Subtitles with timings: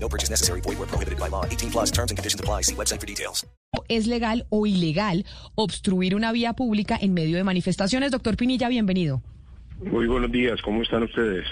[0.00, 0.60] No purchase necessary.
[0.62, 1.44] Void where prohibited by law.
[1.44, 2.62] 18 plus terms and conditions apply.
[2.62, 3.46] See website for details.
[3.88, 5.24] ¿Es legal o ilegal
[5.54, 8.10] obstruir una vía pública en medio de manifestaciones?
[8.10, 9.22] Doctor Pinilla, bienvenido.
[9.80, 11.46] Muy buenos días, ¿cómo están ustedes?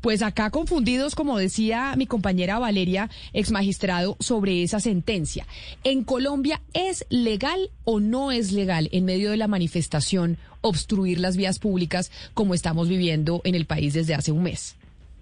[0.00, 5.46] Pues acá confundidos, como decía mi compañera Valeria, ex magistrado, sobre esa sentencia.
[5.82, 11.36] ¿En Colombia es legal o no es legal en medio de la manifestación obstruir las
[11.36, 14.76] vías públicas como estamos viviendo en el país desde hace un mes?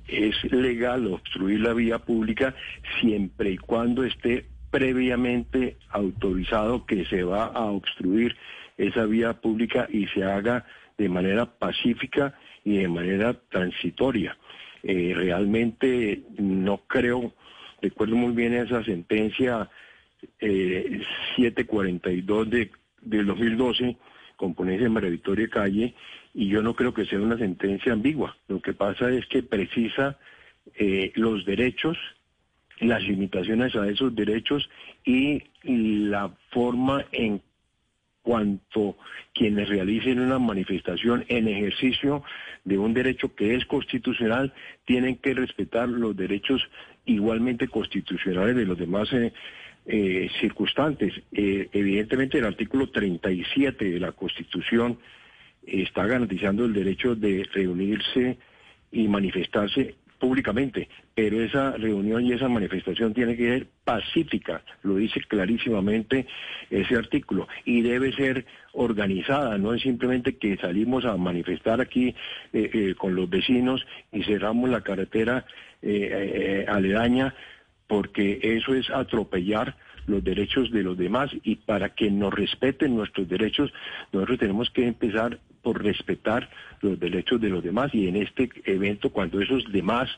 [0.08, 2.54] Es legal obstruir la vía pública
[3.00, 8.36] siempre y cuando esté previamente autorizado que se va a obstruir
[8.76, 10.66] esa vía pública y se haga
[10.98, 14.36] de manera pacífica y de manera transitoria.
[14.82, 17.32] Eh, realmente no creo,
[17.80, 19.68] recuerdo muy bien esa sentencia
[20.40, 21.00] eh,
[21.36, 23.96] 742 de, del 2012
[24.36, 25.94] con ponencia en María Victoria Calle
[26.36, 28.36] y yo no creo que sea una sentencia ambigua.
[28.46, 30.18] Lo que pasa es que precisa
[30.74, 31.96] eh, los derechos,
[32.78, 34.68] las limitaciones a esos derechos
[35.02, 37.40] y la forma en
[38.20, 38.98] cuanto
[39.32, 42.22] quienes realicen una manifestación en ejercicio
[42.64, 44.52] de un derecho que es constitucional
[44.84, 46.60] tienen que respetar los derechos
[47.06, 49.32] igualmente constitucionales de los demás eh,
[49.86, 51.14] eh, circunstantes.
[51.32, 54.98] Eh, evidentemente el artículo 37 de la Constitución
[55.66, 58.38] está garantizando el derecho de reunirse
[58.92, 65.20] y manifestarse públicamente, pero esa reunión y esa manifestación tiene que ser pacífica, lo dice
[65.28, 66.26] clarísimamente
[66.70, 72.14] ese artículo, y debe ser organizada, no es simplemente que salimos a manifestar aquí
[72.52, 75.44] eh, eh, con los vecinos y cerramos la carretera
[75.82, 77.34] eh, aledaña,
[77.86, 83.28] porque eso es atropellar los derechos de los demás y para que nos respeten nuestros
[83.28, 83.72] derechos,
[84.12, 86.48] nosotros tenemos que empezar por respetar
[86.80, 90.08] los derechos de los demás y en este evento cuando esos demás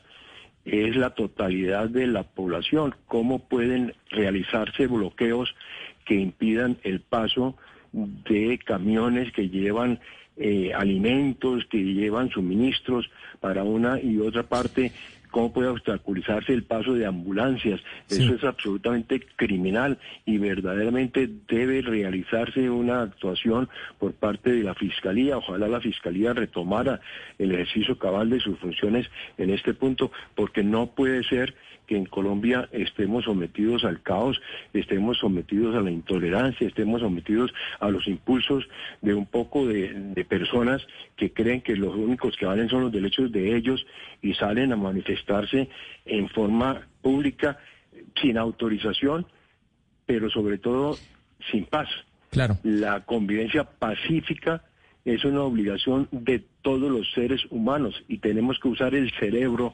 [0.63, 5.55] es la totalidad de la población, cómo pueden realizarse bloqueos
[6.05, 7.57] que impidan el paso
[7.91, 9.99] de camiones que llevan
[10.37, 14.91] eh, alimentos, que llevan suministros para una y otra parte
[15.31, 17.81] cómo puede obstaculizarse el paso de ambulancias.
[18.09, 25.37] Eso es absolutamente criminal y verdaderamente debe realizarse una actuación por parte de la Fiscalía.
[25.37, 26.99] Ojalá la Fiscalía retomara
[27.37, 29.07] el ejercicio cabal de sus funciones
[29.37, 31.55] en este punto, porque no puede ser
[31.89, 34.39] que en Colombia estemos sometidos al caos,
[34.73, 38.69] estemos sometidos a la intolerancia, estemos sometidos a los impulsos
[39.01, 40.85] de un poco de, de personas
[41.17, 43.87] que creen que los únicos que valen son los derechos de ellos
[44.21, 44.75] y salen a
[45.19, 45.69] manifestarse
[46.05, 47.57] en forma pública
[48.21, 49.25] sin autorización,
[50.05, 50.97] pero sobre todo
[51.51, 51.87] sin paz.
[52.31, 52.57] Claro.
[52.63, 54.63] La convivencia pacífica
[55.05, 59.73] es una obligación de todos los seres humanos y tenemos que usar el cerebro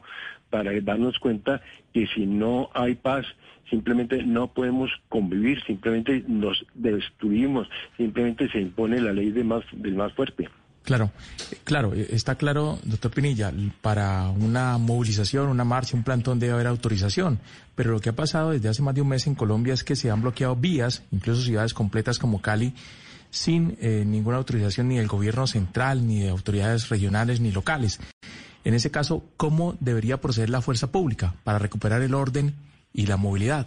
[0.50, 1.60] para darnos cuenta
[1.92, 3.26] que si no hay paz,
[3.68, 9.94] simplemente no podemos convivir, simplemente nos destruimos, simplemente se impone la ley de más, del
[9.94, 10.48] más fuerte.
[10.86, 11.10] Claro,
[11.64, 13.52] claro, eh, está claro, doctor Pinilla,
[13.82, 17.40] para una movilización, una marcha, un plantón debe haber autorización,
[17.74, 19.96] pero lo que ha pasado desde hace más de un mes en Colombia es que
[19.96, 22.72] se han bloqueado vías, incluso ciudades completas como Cali,
[23.30, 27.98] sin eh, ninguna autorización ni del gobierno central, ni de autoridades regionales, ni locales.
[28.62, 32.54] En ese caso, ¿cómo debería proceder la fuerza pública para recuperar el orden
[32.92, 33.66] y la movilidad?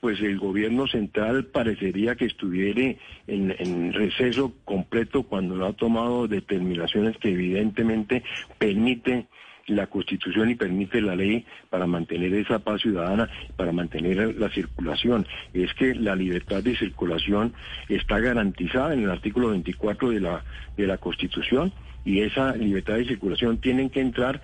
[0.00, 2.94] Pues el gobierno central parecería que estuviera
[3.26, 8.22] en, receso completo cuando no ha tomado determinaciones que evidentemente
[8.58, 9.28] permiten
[9.66, 15.26] la Constitución y permite la ley para mantener esa paz ciudadana, para mantener la circulación.
[15.52, 17.52] Es que la libertad de circulación
[17.88, 20.44] está garantizada en el artículo 24 de la,
[20.76, 21.72] de la Constitución
[22.04, 24.40] y esa libertad de circulación tiene que entrar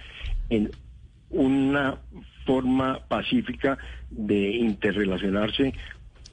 [0.50, 0.70] en
[1.30, 1.98] una
[2.44, 3.76] forma pacífica
[4.10, 5.74] de interrelacionarse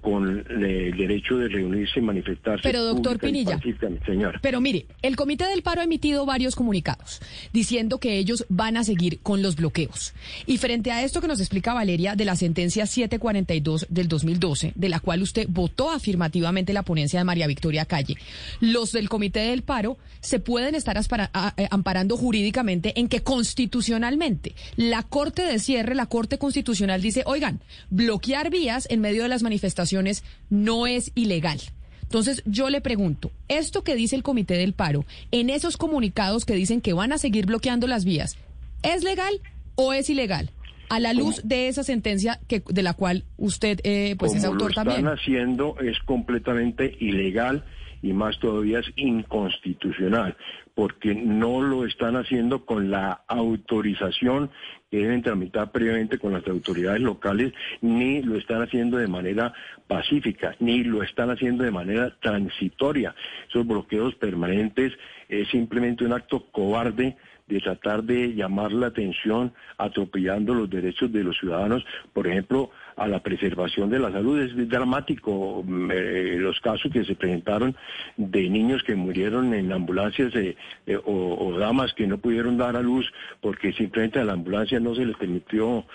[0.04, 2.62] con el derecho de reunirse y manifestarse.
[2.62, 3.60] Pero doctor Pinilla,
[4.06, 4.38] señora.
[4.42, 7.22] pero mire, el Comité del Paro ha emitido varios comunicados
[7.54, 10.14] diciendo que ellos van a seguir con los bloqueos.
[10.46, 14.90] Y frente a esto que nos explica Valeria de la sentencia 742 del 2012, de
[14.90, 18.18] la cual usted votó afirmativamente la ponencia de María Victoria Calle,
[18.60, 25.04] los del Comité del Paro se pueden estar eh, amparando jurídicamente en que constitucionalmente la
[25.04, 29.93] Corte de Cierre, la Corte Constitucional dice, oigan, bloquear vías en medio de las manifestaciones
[29.94, 31.60] manifestaciones no es ilegal.
[32.04, 36.54] Entonces yo le pregunto, esto que dice el Comité del Paro, en esos comunicados que
[36.54, 38.38] dicen que van a seguir bloqueando las vías,
[38.84, 39.34] ¿es legal
[39.76, 40.52] o es ilegal?
[40.90, 44.62] A la luz de esa sentencia que, de la cual usted eh, pues es autor
[44.62, 45.08] lo están también.
[45.08, 47.64] haciendo es completamente ilegal
[48.04, 50.36] y más todavía es inconstitucional,
[50.76, 54.52] porque no lo están haciendo con la autorización
[54.92, 59.54] que deben tramitar previamente con las autoridades locales, ni lo están haciendo de manera
[59.88, 63.16] pacífica, ni lo están haciendo de manera transitoria.
[63.50, 64.92] Esos bloqueos permanentes
[65.30, 67.16] es simplemente un acto cobarde
[67.48, 73.08] de tratar de llamar la atención atropellando los derechos de los ciudadanos, por ejemplo, a
[73.08, 74.40] la preservación de la salud.
[74.42, 77.76] Es dramático mm, eh, los casos que se presentaron
[78.18, 80.56] de niños que murieron en ambulancias eh,
[80.86, 83.12] eh, o, o damas que no pudieron dar a luz
[83.42, 85.86] porque simplemente a la ambulancia no se les permitió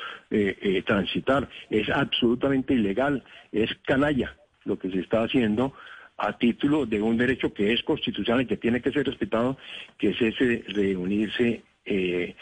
[0.85, 1.49] transitar.
[1.71, 5.73] Es absolutamente ilegal, es canalla lo que se está haciendo
[6.19, 9.56] a título de un derecho que es constitucional y que tiene que ser respetado,
[9.97, 12.35] que es ese reunirse eh,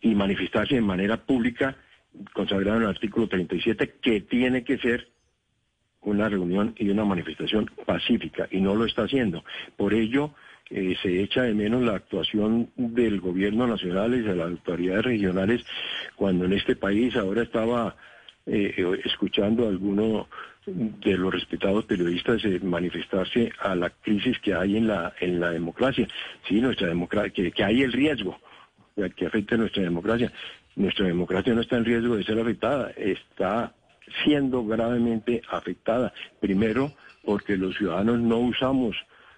[0.00, 1.76] y manifestarse de manera pública,
[2.32, 5.08] consagrado en el artículo 37, que tiene que ser
[6.00, 9.44] una reunión y una manifestación pacífica, y no lo está haciendo.
[9.76, 10.34] Por ello,
[10.70, 15.64] eh, se echa de menos la actuación del gobierno nacional y de las autoridades regionales,
[16.16, 17.96] cuando en este país ahora estaba
[18.46, 18.74] eh,
[19.04, 20.28] escuchando a alguno
[20.66, 25.50] de los respetados periodistas eh, manifestarse a la crisis que hay en la en la
[25.50, 26.08] democracia.
[26.48, 28.38] Sí, nuestra democracia, que, que hay el riesgo
[28.96, 30.32] eh, que afecta nuestra democracia.
[30.76, 33.74] Nuestra democracia no está en riesgo de ser afectada, está
[34.24, 36.12] siendo gravemente afectada.
[36.40, 36.92] Primero,
[37.24, 38.96] porque los ciudadanos no usamos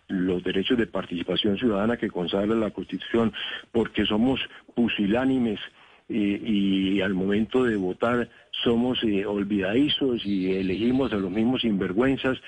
[0.08, 3.32] los derechos de participación ciudadana que consagra la Constitución,
[3.72, 4.40] porque somos
[4.74, 5.58] pusilánimes
[6.08, 8.28] y, y al momento de votar
[8.64, 12.38] somos eh, olvidadizos y elegimos a los mismos sinvergüenzas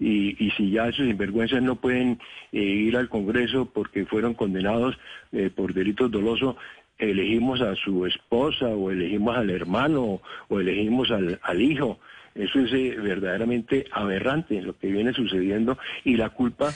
[0.00, 2.18] y, y si ya esos sinvergüenzas no pueden
[2.52, 4.96] eh, ir al Congreso porque fueron condenados
[5.32, 6.56] eh, por delitos dolosos,
[6.98, 11.98] elegimos a su esposa o elegimos al hermano o elegimos al, al hijo.
[12.34, 16.72] Eso es eh, verdaderamente aberrante lo que viene sucediendo y la culpa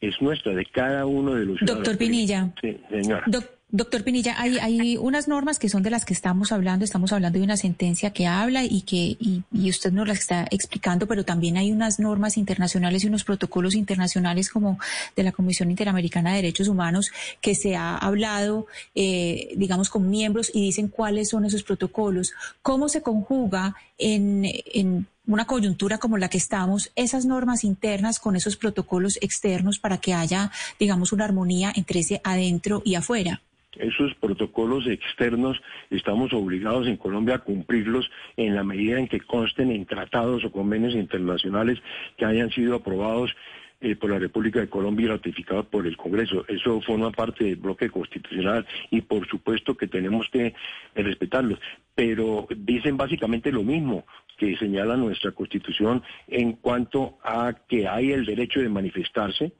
[0.00, 1.84] es nuestra, de cada uno de los ciudadanos.
[1.86, 2.52] Doctor Pinilla.
[2.60, 3.22] Sí, señora.
[3.26, 6.84] Doc- Doctor Pinilla, hay, hay unas normas que son de las que estamos hablando.
[6.84, 11.06] Estamos hablando de una sentencia que habla y que y, usted nos las está explicando,
[11.06, 14.78] pero también hay unas normas internacionales y unos protocolos internacionales como
[15.16, 17.10] de la Comisión Interamericana de Derechos Humanos
[17.40, 22.90] que se ha hablado, eh, digamos, con miembros y dicen cuáles son esos protocolos, cómo
[22.90, 29.16] se conjuga en una coyuntura como la que estamos, esas normas internas con esos protocolos
[29.22, 33.40] externos para que haya, digamos, una armonía entre ese adentro y afuera.
[33.76, 35.60] Esos protocolos externos
[35.90, 40.52] estamos obligados en Colombia a cumplirlos en la medida en que consten en tratados o
[40.52, 41.78] convenios internacionales
[42.16, 43.34] que hayan sido aprobados
[43.80, 46.44] eh, por la República de Colombia y ratificados por el Congreso.
[46.46, 50.54] Eso forma parte del bloque constitucional y por supuesto que tenemos que eh,
[50.94, 51.58] respetarlos.
[51.94, 54.04] Pero dicen básicamente lo mismo
[54.36, 59.52] que señala nuestra Constitución en cuanto a que hay el derecho de manifestarse.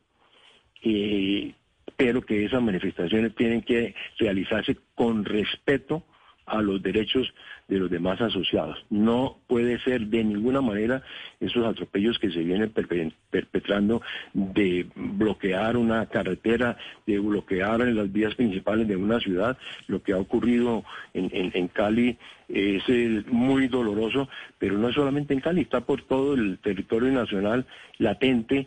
[0.82, 1.54] eh,
[2.02, 6.02] pero que esas manifestaciones tienen que realizarse con respeto
[6.46, 7.32] a los derechos
[7.68, 8.84] de los demás asociados.
[8.90, 11.04] No puede ser de ninguna manera
[11.38, 14.02] esos atropellos que se vienen perpe- perpetrando
[14.34, 19.56] de bloquear una carretera, de bloquear en las vías principales de una ciudad.
[19.86, 20.82] Lo que ha ocurrido
[21.14, 22.18] en Cali
[22.48, 24.28] es eh, muy doloroso,
[24.58, 27.64] pero no es solamente en Cali, está por todo el territorio nacional
[27.98, 28.66] latente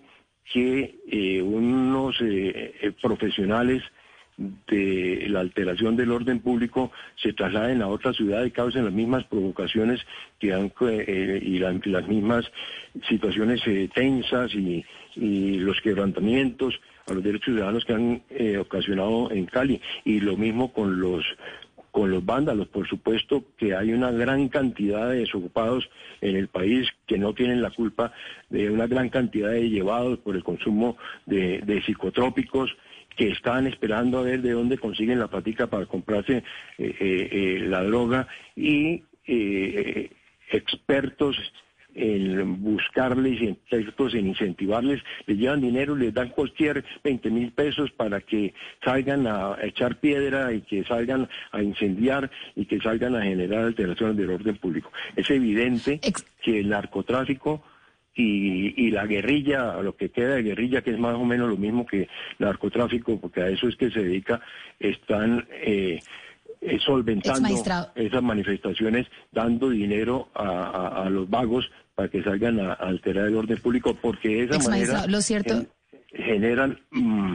[0.52, 3.82] que eh, unos eh, eh, profesionales
[4.68, 9.24] de la alteración del orden público se trasladen a otra ciudad y causen las mismas
[9.26, 10.02] provocaciones
[10.40, 12.46] que han, eh, y la- las mismas
[13.08, 13.62] situaciones
[13.94, 14.84] tensas y,
[15.16, 18.24] y los quebrantamientos a los derechos ciudadanos que han
[18.60, 19.80] ocasionado en Cali.
[20.04, 21.24] Y lo mismo con los
[21.96, 22.68] con los vándalos.
[22.68, 27.62] Por supuesto que hay una gran cantidad de desocupados en el país que no tienen
[27.62, 28.12] la culpa
[28.50, 32.76] de una gran cantidad de llevados por el consumo de, psicotrópicos
[33.16, 36.44] que están esperando a ver de dónde consiguen la platica para comprarse eh,
[36.78, 39.02] eh, eh, la droga y
[40.52, 41.38] expertos
[41.96, 48.20] en buscarles y en incentivarles, les llevan dinero, les dan cualquier 20 mil pesos para
[48.22, 53.64] que salgan a echar piedra y que salgan a incendiar y que salgan a generar
[53.64, 54.92] alteraciones del orden público.
[55.16, 56.00] Es evidente
[56.44, 57.64] que el narcotráfico
[58.14, 61.58] y, y la guerrilla, lo que queda de guerrilla, que es más o menos lo
[61.58, 62.08] mismo que
[62.40, 64.42] narcotráfico, porque a eso es que se dedica,
[64.80, 66.00] están eh,
[66.62, 67.48] eh, solventando
[67.96, 73.28] esas manifestaciones, dando dinero a, a- a los vagos para que salgan a, a alterar
[73.28, 75.70] el orden público, porque de esa Ex manera lo cierto- gen-
[76.14, 77.34] generan mm,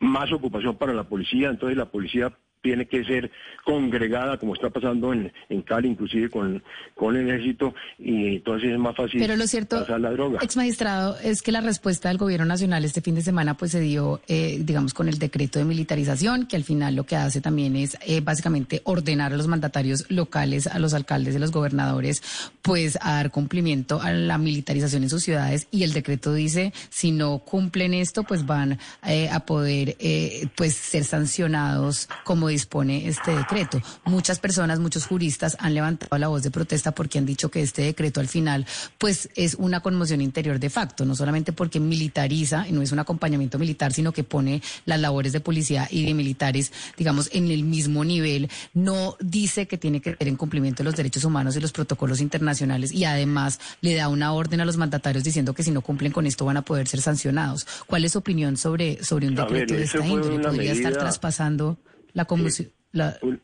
[0.00, 2.32] más ocupación para la policía, entonces la policía
[2.62, 3.30] tiene que ser
[3.64, 6.62] congregada, como está pasando en, en Cali, inclusive con,
[6.94, 10.38] con el ejército, y entonces es más fácil Pero lo cierto, pasar la droga.
[10.42, 13.80] ex magistrado, es que la respuesta del gobierno nacional este fin de semana pues se
[13.80, 17.76] dio, eh, digamos, con el decreto de militarización, que al final lo que hace también
[17.76, 22.22] es eh, básicamente ordenar a los mandatarios locales, a los alcaldes y los gobernadores,
[22.62, 25.68] pues a dar cumplimiento a la militarización en sus ciudades.
[25.70, 30.74] Y el decreto dice, si no cumplen esto, pues van eh, a poder eh, pues
[30.74, 33.80] ser sancionados como dispone este decreto.
[34.04, 37.82] Muchas personas, muchos juristas han levantado la voz de protesta porque han dicho que este
[37.82, 38.66] decreto al final
[38.98, 42.98] pues es una conmoción interior de facto, no solamente porque militariza y no es un
[42.98, 47.64] acompañamiento militar, sino que pone las labores de policía y de militares, digamos, en el
[47.64, 51.60] mismo nivel, no dice que tiene que ser en cumplimiento de los derechos humanos y
[51.60, 55.70] los protocolos internacionales y además le da una orden a los mandatarios diciendo que si
[55.70, 57.66] no cumplen con esto van a poder ser sancionados.
[57.86, 60.38] ¿Cuál es su opinión sobre, sobre un ver, decreto de esta índole?
[60.38, 61.78] ¿Podría estar traspasando
[62.16, 62.68] la conmoción?
[62.92, 63.40] la- Un-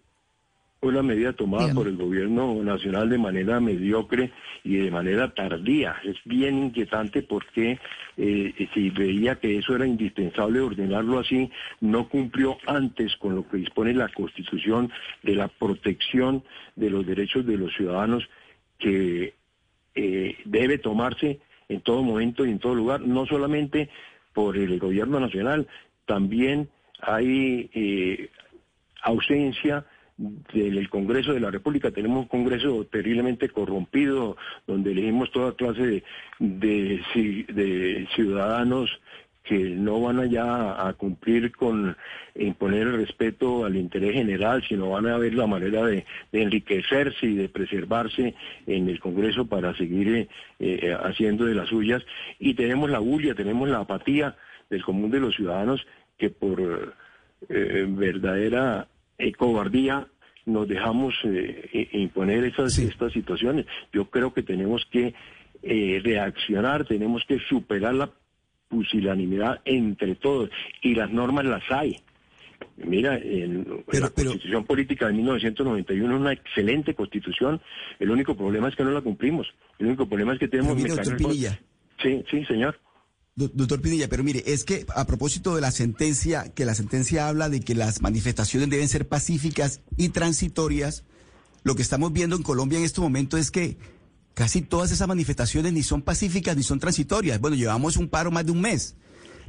[0.80, 1.78] una medida tomada Dígame.
[1.78, 4.32] por el gobierno nacional de manera mediocre
[4.64, 5.94] y de manera tardía.
[6.02, 7.78] Es bien inquietante porque
[8.16, 11.50] eh, si veía que eso era indispensable ordenarlo así,
[11.80, 14.90] no cumplió antes con lo que dispone la Constitución
[15.22, 16.42] de la protección
[16.74, 18.28] de los derechos de los ciudadanos
[18.78, 19.34] que
[19.94, 21.38] eh, debe tomarse
[21.68, 23.88] en todo momento y en todo lugar, no solamente
[24.34, 25.68] por el gobierno nacional,
[26.06, 26.68] también
[27.00, 28.30] hay eh,
[29.02, 29.84] ausencia
[30.16, 31.90] del Congreso de la República.
[31.90, 36.02] Tenemos un Congreso terriblemente corrompido, donde elegimos toda clase de,
[36.38, 39.00] de, ci- de ciudadanos
[39.42, 41.96] que no van allá a cumplir con
[42.36, 47.26] imponer el respeto al interés general, sino van a ver la manera de, de enriquecerse
[47.26, 48.36] y de preservarse
[48.68, 50.28] en el Congreso para seguir eh,
[50.60, 52.04] eh, haciendo de las suyas.
[52.38, 54.36] Y tenemos la bulla, tenemos la apatía
[54.70, 55.84] del común de los ciudadanos
[56.18, 56.94] que por
[57.48, 58.86] eh, verdadera
[59.18, 60.06] eh, cobardía
[60.46, 63.66] nos dejamos eh, i- imponer esas, estas situaciones.
[63.92, 65.14] Yo creo que tenemos que
[65.62, 68.10] eh, reaccionar, tenemos que superar la
[68.68, 70.50] pusilanimidad entre todos
[70.82, 71.98] y las normas las hay.
[72.76, 77.60] Mira, en, Pero- la pero- Constitución Política de 1991 es una excelente constitución.
[77.98, 79.52] El único problema es que no la cumplimos.
[79.78, 81.36] El único problema es que tenemos mecanismos-.
[82.02, 82.78] Sí, sí, señor.
[83.34, 87.28] Do- Doctor Pinilla, pero mire, es que a propósito de la sentencia, que la sentencia
[87.28, 91.04] habla de que las manifestaciones deben ser pacíficas y transitorias,
[91.64, 93.78] lo que estamos viendo en Colombia en este momento es que
[94.34, 97.40] casi todas esas manifestaciones ni son pacíficas ni son transitorias.
[97.40, 98.96] Bueno, llevamos un paro más de un mes.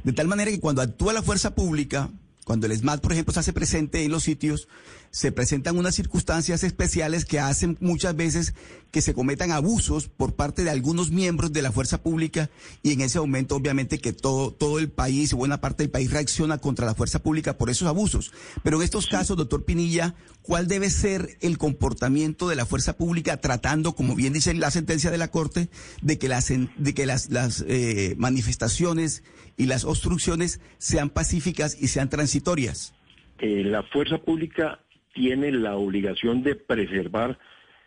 [0.04, 2.10] De tal manera que cuando actúa la fuerza pública,
[2.44, 4.68] cuando el SMAT, por ejemplo, se hace presente en los sitios,
[5.14, 8.52] se presentan unas circunstancias especiales que hacen muchas veces
[8.90, 12.50] que se cometan abusos por parte de algunos miembros de la fuerza pública
[12.82, 16.58] y en ese momento obviamente que todo, todo el país, buena parte del país reacciona
[16.58, 18.32] contra la fuerza pública por esos abusos.
[18.64, 23.36] Pero en estos casos, doctor Pinilla, ¿cuál debe ser el comportamiento de la fuerza pública
[23.36, 25.68] tratando, como bien dice la sentencia de la Corte,
[26.02, 29.22] de que las, de que las, las eh, manifestaciones
[29.56, 32.94] y las obstrucciones sean pacíficas y sean transitorias?
[33.38, 34.80] Eh, la fuerza pública
[35.14, 37.38] tiene la obligación de preservar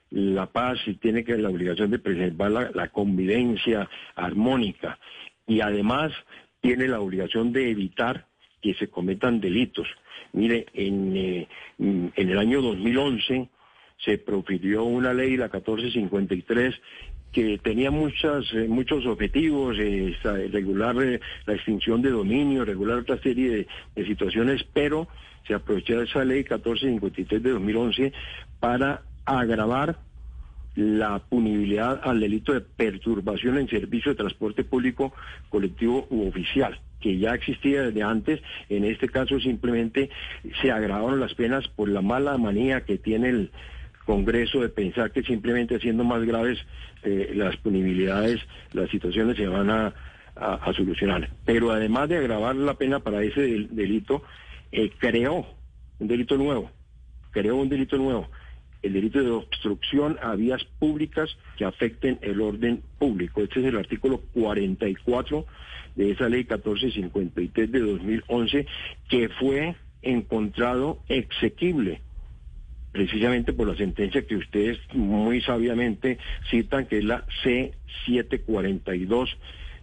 [0.09, 4.97] la paz y tiene que la obligación de preservar la, convivencia armónica
[5.45, 6.13] y además
[6.61, 8.25] tiene la obligación de evitar
[8.61, 9.87] que se cometan delitos.
[10.33, 13.49] Mire, en, eh, en el año 2011
[13.97, 16.75] se profirió una ley, la 1453,
[17.31, 20.15] que tenía muchas, eh, muchos objetivos, eh,
[20.51, 25.07] regular eh, la extinción de dominio, regular otra serie de, de situaciones, pero
[25.45, 28.13] se aprovechó esa ley 1453 de 2011
[28.59, 29.97] para agravar
[30.75, 35.11] la punibilidad al delito de perturbación en servicio de transporte público
[35.49, 38.41] colectivo u oficial, que ya existía desde antes.
[38.69, 40.11] En este caso simplemente
[40.61, 43.51] se agravaron las penas por la mala manía que tiene el
[44.07, 46.57] Congreso de pensar que simplemente haciendo más graves
[47.03, 48.39] eh, las punibilidades,
[48.73, 49.93] las situaciones se van a,
[50.35, 51.29] a- solucionar.
[51.45, 54.23] Pero además de agravar la pena para ese del- delito,
[54.71, 55.45] eh, creó
[55.99, 56.71] un delito nuevo,
[57.31, 58.27] creó un delito nuevo
[58.83, 63.41] el delito de obstrucción a vías públicas que afecten el orden público.
[63.41, 65.45] Este es el artículo 44
[65.95, 68.65] de esa ley 1453 de 2011
[69.09, 72.01] que fue encontrado exequible
[72.91, 76.17] precisamente por la sentencia que ustedes muy sabiamente
[76.49, 79.29] citan, que es la C742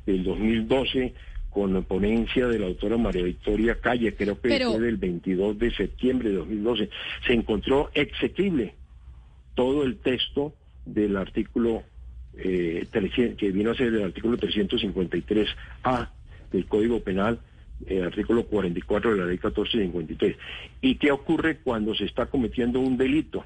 [0.06, 1.14] del 2012,
[1.50, 5.70] con ponencia de la autora María Victoria Calle, creo que Pero- fue del 22 de
[5.72, 6.90] septiembre de 2012.
[7.26, 8.74] Se encontró exequible
[9.54, 11.84] todo el texto del artículo
[12.36, 16.08] eh, 300 que vino a ser el artículo 353A
[16.50, 17.38] del Código Penal,
[17.86, 20.36] el artículo 44 de la ley 1453.
[20.80, 23.44] ¿Y qué ocurre cuando se está cometiendo un delito?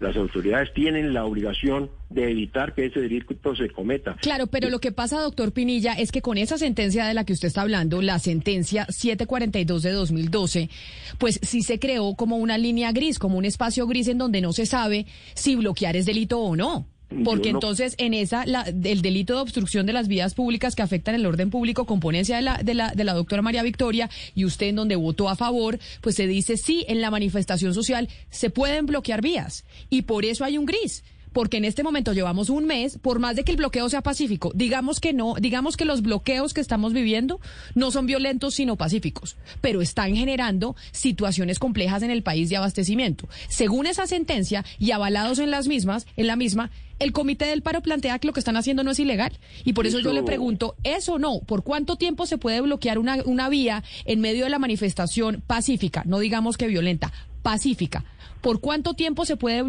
[0.00, 4.16] Las autoridades tienen la obligación de evitar que ese delito se cometa.
[4.20, 7.32] Claro, pero lo que pasa, doctor Pinilla, es que con esa sentencia de la que
[7.32, 10.70] usted está hablando, la sentencia 742 de 2012,
[11.18, 14.52] pues sí se creó como una línea gris, como un espacio gris en donde no
[14.52, 16.86] se sabe si bloquear es delito o no.
[17.24, 20.82] Porque no- entonces en esa, la, el delito de obstrucción de las vías públicas que
[20.82, 24.44] afectan el orden público, componencia de la, de la, de la doctora María Victoria, y
[24.44, 28.50] usted en donde votó a favor, pues se dice sí, en la manifestación social se
[28.50, 29.64] pueden bloquear vías.
[29.88, 31.02] Y por eso hay un gris.
[31.38, 34.50] Porque en este momento llevamos un mes, por más de que el bloqueo sea pacífico,
[34.56, 37.38] digamos que no, digamos que los bloqueos que estamos viviendo
[37.76, 43.28] no son violentos sino pacíficos, pero están generando situaciones complejas en el país de abastecimiento.
[43.48, 47.80] Según esa sentencia y avalados en las mismas, en la misma, el Comité del Paro
[47.82, 49.38] plantea que lo que están haciendo no es ilegal.
[49.64, 51.40] Y por eso, yo le pregunto, ¿eso o no?
[51.40, 56.02] ¿Por cuánto tiempo se puede bloquear una, una vía en medio de la manifestación pacífica?
[56.06, 58.04] No digamos que violenta, pacífica.
[58.40, 59.64] ¿Por cuánto tiempo se puede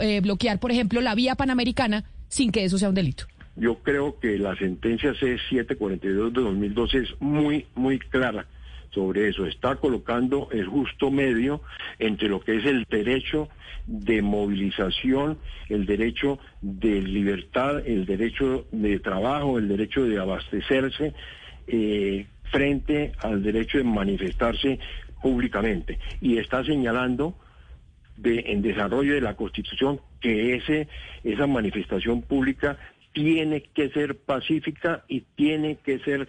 [0.00, 3.24] eh, bloquear, por ejemplo, la vía panamericana sin que eso sea un delito?
[3.56, 8.46] Yo creo que la sentencia C742 de 2012 es muy, muy clara
[8.90, 9.46] sobre eso.
[9.46, 11.60] Está colocando el justo medio
[11.98, 13.48] entre lo que es el derecho
[13.86, 15.38] de movilización,
[15.68, 21.14] el derecho de libertad, el derecho de trabajo, el derecho de abastecerse,
[21.66, 24.78] eh, frente al derecho de manifestarse
[25.22, 25.98] públicamente.
[26.20, 27.34] Y está señalando
[28.16, 30.88] de, en desarrollo de la Constitución que ese,
[31.24, 32.78] esa manifestación pública
[33.12, 36.28] tiene que ser pacífica y tiene que ser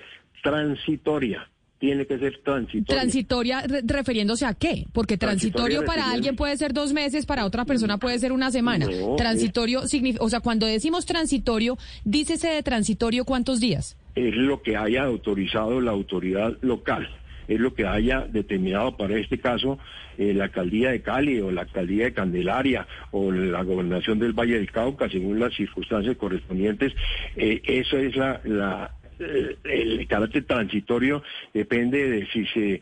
[0.55, 1.47] transitoria.
[1.79, 3.01] Tiene que ser transitoria.
[3.01, 4.85] Transitoria re- refiriéndose a qué?
[4.93, 8.85] Porque transitorio, para alguien puede ser dos meses, para otra persona puede ser una semana.
[8.85, 13.97] No, transitorio significa, o sea, cuando decimos transitorio, dícese de transitorio cuántos días.
[14.13, 17.09] es lo que haya autorizado la autoridad local,
[17.47, 19.79] es lo que haya determinado para este caso
[20.17, 24.55] eh, la alcaldía de Cali o la alcaldía de Candelaria o la gobernación del Valle
[24.55, 26.93] del Cauca, según las circunstancias correspondientes.
[27.35, 28.41] Eh, eso es la,
[29.19, 31.23] eh, el carácter transitorio
[31.53, 32.81] depende de si se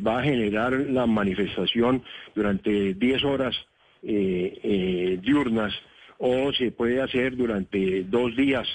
[0.00, 2.02] va a generar la manifestación
[2.34, 3.56] durante 10 horas
[4.00, 5.74] diurnas
[6.18, 8.66] o se puede hacer durante dos días.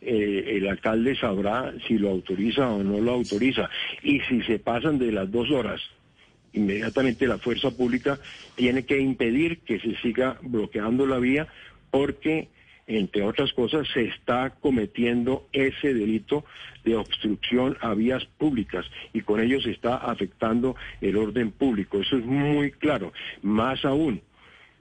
[0.00, 3.68] Eh, el alcalde sabrá si lo autoriza o no lo autoriza.
[4.02, 5.80] Y si se pasan de las dos horas,
[6.52, 8.18] inmediatamente la fuerza pública
[8.54, 11.48] tiene que impedir que se siga bloqueando la vía
[11.90, 12.48] porque,
[12.86, 16.44] entre otras cosas, se está cometiendo ese delito
[16.84, 22.00] de obstrucción a vías públicas y con ello se está afectando el orden público.
[22.00, 23.12] Eso es muy claro.
[23.42, 24.20] Más aún,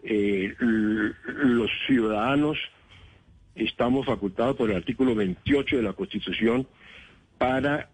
[0.03, 2.57] eh, los ciudadanos
[3.55, 6.67] estamos facultados por el artículo 28 de la Constitución
[7.37, 7.89] para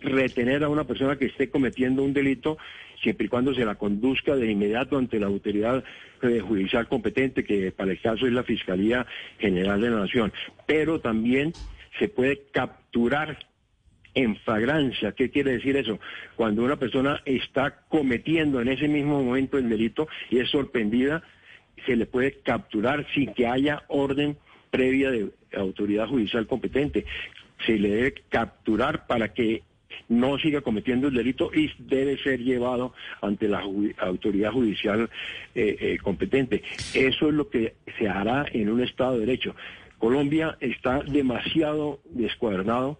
[0.00, 2.58] retener a una persona que esté cometiendo un delito
[3.02, 5.84] siempre y cuando se la conduzca de inmediato ante la autoridad
[6.22, 9.06] eh, judicial competente, que para el caso es la Fiscalía
[9.38, 10.32] General de la Nación.
[10.66, 11.52] Pero también
[11.98, 13.38] se puede capturar
[14.14, 15.12] en flagrancia.
[15.12, 15.98] ¿Qué quiere decir eso?
[16.36, 21.22] Cuando una persona está cometiendo en ese mismo momento el delito y es sorprendida,
[21.86, 24.36] se le puede capturar sin que haya orden
[24.70, 27.04] previa de autoridad judicial competente.
[27.66, 29.62] Se le debe capturar para que
[30.08, 33.62] no siga cometiendo el delito y debe ser llevado ante la
[33.98, 35.10] autoridad judicial
[35.54, 36.62] eh, eh, competente.
[36.94, 39.54] Eso es lo que se hará en un Estado de Derecho.
[39.98, 42.98] Colombia está demasiado descuadernado.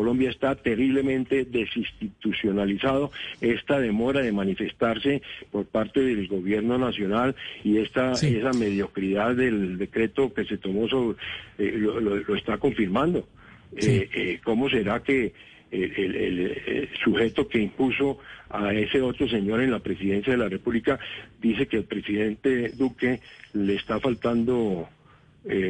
[0.00, 3.12] Colombia está terriblemente desinstitucionalizado.
[3.42, 5.20] Esta demora de manifestarse
[5.52, 8.36] por parte del gobierno nacional y esta Sí.
[8.36, 11.18] esa mediocridad del decreto que se tomó sobre,
[11.58, 13.28] eh, lo, lo- lo está confirmando.
[13.76, 13.90] Sí.
[13.90, 15.34] Eh, eh, ¿Cómo será que
[15.70, 20.98] el, el- sujeto que impuso a ese otro señor en la presidencia de la República
[21.42, 23.20] dice que el presidente Duque
[23.52, 24.88] le está faltando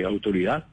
[0.07, 0.67] autoridad?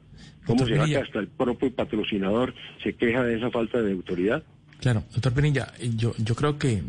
[0.46, 1.02] ¿Cómo será que Pinilla.
[1.02, 4.42] hasta el propio patrocinador se queja de esa falta de autoridad?
[4.80, 6.82] Claro, doctor Penilla, eh, yo, yo creo que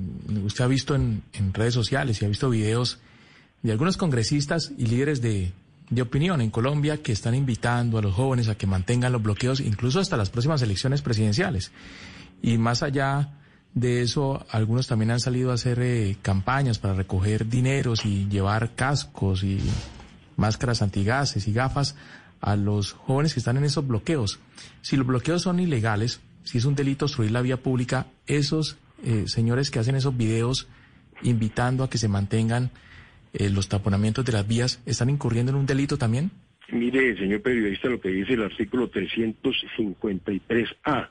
[0.43, 2.99] usted ha visto en, en redes sociales y ha visto videos
[3.63, 5.51] de algunos congresistas y líderes de,
[5.89, 9.59] de opinión en Colombia que están invitando a los jóvenes a que mantengan los bloqueos,
[9.59, 11.71] incluso hasta las próximas elecciones presidenciales.
[12.41, 13.33] Y más allá
[13.73, 18.75] de eso, algunos también han salido a hacer eh, campañas para recoger dineros y llevar
[18.75, 19.59] cascos y
[20.37, 21.95] máscaras antigases y gafas
[22.41, 24.39] a los jóvenes que están en esos bloqueos.
[24.81, 29.25] Si los bloqueos son ilegales, si es un delito obstruir la vía pública, esos eh,
[29.27, 30.67] señores que hacen esos videos
[31.21, 32.71] invitando a que se mantengan
[33.33, 36.31] eh, los taponamientos de las vías, ¿están incurriendo en un delito también?
[36.71, 41.09] Mire, señor periodista, lo que dice el artículo 353A,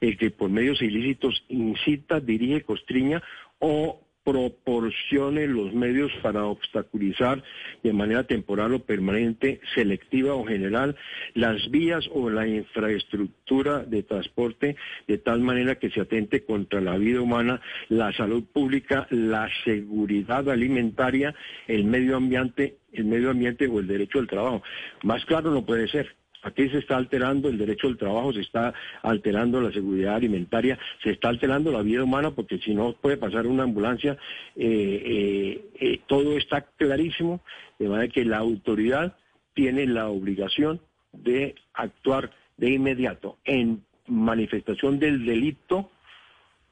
[0.00, 3.20] el que por medios ilícitos incita, dirige, costriña
[3.58, 7.42] o proporcione los medios para obstaculizar
[7.82, 10.94] de manera temporal o permanente, selectiva o general
[11.34, 14.76] las vías o la infraestructura de transporte
[15.08, 20.48] de tal manera que se atente contra la vida humana, la salud pública, la seguridad
[20.48, 21.34] alimentaria,
[21.66, 24.62] el medio ambiente, el medio ambiente o el derecho al trabajo.
[25.02, 26.19] Más claro no puede ser.
[26.42, 28.72] Aquí se está alterando el derecho al trabajo, se está
[29.02, 33.46] alterando la seguridad alimentaria, se está alterando la vida humana porque si no puede pasar
[33.46, 34.16] una ambulancia,
[34.56, 37.40] eh, eh, eh, todo está clarísimo,
[37.78, 39.16] de manera que la autoridad
[39.54, 40.80] tiene la obligación
[41.12, 45.90] de actuar de inmediato en manifestación del delito,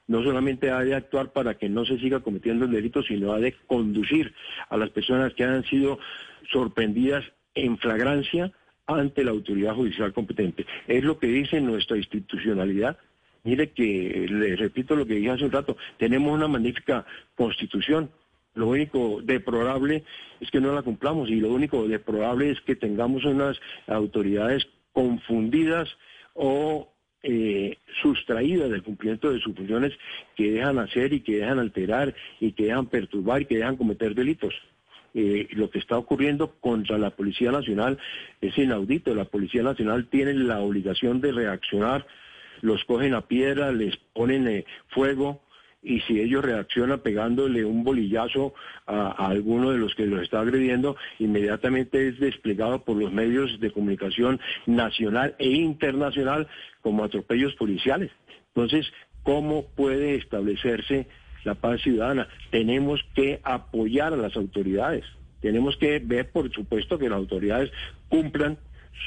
[0.07, 3.38] no solamente ha de actuar para que no se siga cometiendo el delito, sino ha
[3.38, 4.33] de conducir
[4.70, 5.98] a las personas que han sido
[6.50, 8.52] sorprendidas en flagrancia
[8.88, 10.66] ante la autoridad judicial competente.
[10.87, 12.96] Es lo que dice nuestra institucionalidad.
[13.44, 18.11] Mire que, le repito lo que dije hace un rato, tenemos una magnífica constitución.
[18.55, 20.05] Lo único deplorable
[20.40, 25.88] es que no la cumplamos y lo único deplorable es que tengamos unas autoridades confundidas
[26.35, 26.90] o
[27.22, 29.92] eh, sustraídas del cumplimiento de sus funciones
[30.35, 34.14] que dejan hacer y que dejan alterar y que dejan perturbar y que dejan cometer
[34.14, 34.55] delitos.
[35.20, 37.98] Eh, lo que está ocurriendo contra la Policía Nacional
[38.40, 39.16] es inaudito.
[39.16, 42.07] La Policía Nacional tiene la obligación de reaccionar,
[42.61, 45.42] los cogen a piedra, les ponen eh, fuego
[45.83, 48.54] y si ellos reaccionan pegándole un bolillazo
[48.87, 53.59] a, a, alguno de los que los está agrediendo, inmediatamente es desplegado por los medios
[53.59, 56.46] de comunicación nacional e internacional
[56.81, 58.12] como atropellos policiales.
[58.54, 58.87] Entonces,
[59.24, 61.09] ¿cómo puede establecerse
[61.44, 62.29] la paz ciudadana.
[62.51, 65.05] Tenemos que apoyar a las autoridades.
[65.40, 67.70] Tenemos que ver, por supuesto, que las autoridades
[68.09, 68.59] cumplan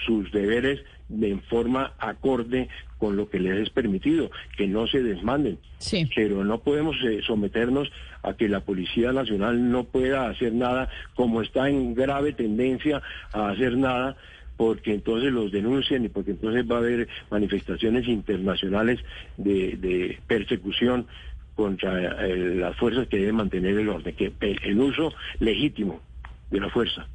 [0.05, 5.01] sus deberes de en forma acorde con lo que les es permitido, que no se
[5.03, 5.57] desmanden.
[5.79, 6.09] Sí.
[6.15, 7.91] Pero no podemos eh, someternos
[8.23, 13.01] a que la Policía Nacional no pueda hacer nada, como está en grave tendencia
[13.33, 14.15] a hacer nada,
[14.55, 18.99] porque entonces los denuncian y porque entonces va a haber manifestaciones internacionales
[19.37, 21.07] de, de persecución
[21.55, 26.01] contra eh, las fuerzas que deben mantener el orden, que el uso legítimo
[26.49, 27.07] de la fuerza.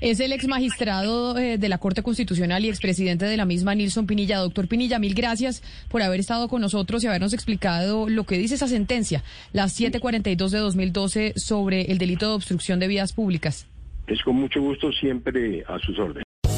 [0.00, 4.06] Es el ex magistrado eh, de la Corte Constitucional y expresidente de la misma, Nilson
[4.06, 4.38] Pinilla.
[4.38, 8.54] Doctor Pinilla, mil gracias por haber estado con nosotros y habernos explicado lo que dice
[8.54, 13.66] esa sentencia, la 742 de 2012, sobre el delito de obstrucción de vías públicas.
[14.06, 16.27] Es con mucho gusto siempre a sus órdenes.